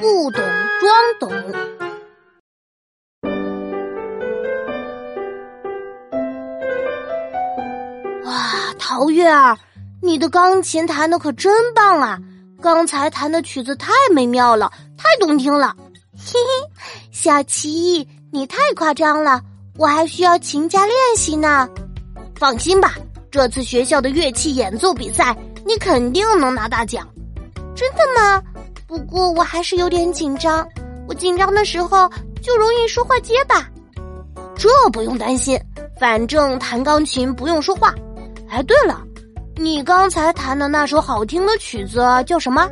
[0.00, 0.42] 不懂
[0.80, 1.30] 装懂。
[8.24, 8.32] 哇，
[8.78, 9.58] 陶月儿，
[10.00, 12.18] 你的钢琴弹的可真棒啊！
[12.62, 15.76] 刚才弹的曲子太美妙了，太动听了。
[16.16, 19.42] 嘿嘿，小琪，你太夸张了，
[19.76, 21.68] 我还需要勤加练习呢。
[22.36, 22.94] 放心吧，
[23.30, 25.36] 这次学校的乐器演奏比赛，
[25.66, 27.06] 你肯定能拿大奖。
[27.76, 28.42] 真的吗？
[28.90, 30.66] 不过我还是有点紧张，
[31.06, 32.10] 我紧张的时候
[32.42, 33.64] 就容易说话结巴。
[34.56, 35.56] 这不用担心，
[35.96, 37.94] 反正弹钢琴不用说话。
[38.48, 39.00] 哎，对了，
[39.54, 42.68] 你刚才弹的那首好听的曲子叫什么？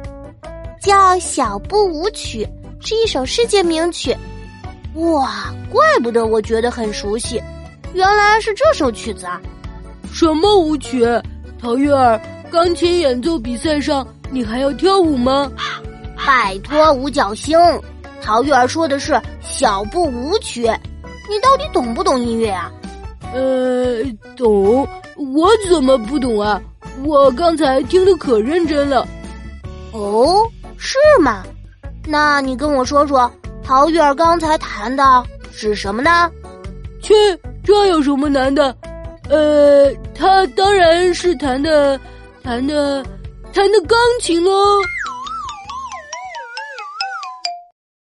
[0.82, 2.44] 叫《小步舞曲》，
[2.84, 4.12] 是一首世界名曲。
[4.94, 7.40] 哇，怪不得我觉得很熟悉，
[7.94, 9.40] 原来是这首曲子啊！
[10.12, 11.06] 什么舞曲？
[11.60, 15.48] 陶月儿，钢琴演奏比赛上你还要跳舞吗？
[16.28, 17.58] 拜托，五角星，
[18.20, 20.66] 陶月儿说的是《小步舞曲》，
[21.26, 22.70] 你到底懂不懂音乐啊？
[23.32, 24.04] 呃，
[24.36, 24.86] 懂。
[25.16, 26.60] 我怎么不懂啊？
[27.02, 29.08] 我刚才听的可认真了。
[29.92, 31.42] 哦，是吗？
[32.06, 33.30] 那你跟我说说，
[33.64, 36.30] 陶月儿刚才弹的是什么呢？
[37.00, 37.14] 切，
[37.64, 38.76] 这有什么难的？
[39.30, 41.98] 呃，他当然是弹的，
[42.42, 43.02] 弹的，
[43.50, 44.52] 弹的钢琴喽。